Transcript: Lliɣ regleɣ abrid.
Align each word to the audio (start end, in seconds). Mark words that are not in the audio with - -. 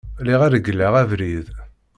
Lliɣ 0.21 0.41
regleɣ 0.53 0.93
abrid. 1.01 1.47